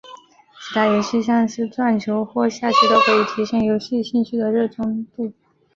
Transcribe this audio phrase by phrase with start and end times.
[0.59, 5.31] 其他游戏像是撞球或下棋都可以提升游戏兴趣的热衷度。